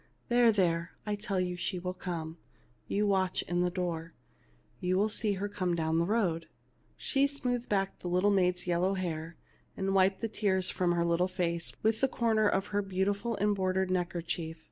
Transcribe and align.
There, 0.29 0.51
there, 0.51 0.93
I 1.05 1.13
tell 1.13 1.39
you 1.39 1.55
she 1.55 1.79
shall 1.79 1.93
come. 1.93 2.37
You 2.87 3.05
watch 3.05 3.43
in 3.43 3.61
the 3.61 3.69
door, 3.69 4.15
and 4.81 4.89
you 4.89 4.97
will 4.97 5.09
see 5.09 5.33
her 5.33 5.47
come 5.47 5.75
down 5.75 5.99
the 5.99 6.07
road." 6.07 6.47
She 6.97 7.27
smoothed 7.27 7.69
back 7.69 7.99
the 7.99 8.07
little 8.07 8.31
maid's 8.31 8.65
yellow 8.65 8.95
hair, 8.95 9.35
and 9.77 9.93
wiped 9.93 10.21
the 10.21 10.27
tears 10.27 10.71
from 10.71 10.93
her 10.93 11.05
little 11.05 11.27
face 11.27 11.71
with 11.83 12.01
a 12.01 12.07
corner 12.07 12.47
of 12.47 12.67
her 12.73 12.81
beautiful 12.81 13.37
embroidered 13.39 13.91
neck 13.91 14.13
erchief. 14.15 14.55